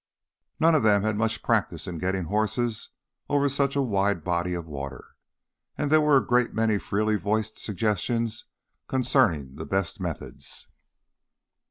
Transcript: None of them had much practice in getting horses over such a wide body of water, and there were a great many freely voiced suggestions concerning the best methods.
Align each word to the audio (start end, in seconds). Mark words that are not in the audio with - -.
None 0.59 0.73
of 0.73 0.81
them 0.81 1.03
had 1.03 1.15
much 1.15 1.43
practice 1.43 1.85
in 1.85 1.99
getting 1.99 2.23
horses 2.23 2.89
over 3.29 3.47
such 3.47 3.75
a 3.75 3.83
wide 3.83 4.23
body 4.23 4.55
of 4.55 4.65
water, 4.67 5.09
and 5.77 5.91
there 5.91 6.01
were 6.01 6.17
a 6.17 6.25
great 6.25 6.55
many 6.55 6.79
freely 6.79 7.17
voiced 7.17 7.59
suggestions 7.59 8.45
concerning 8.87 9.57
the 9.57 9.65
best 9.67 9.99
methods. 9.99 10.65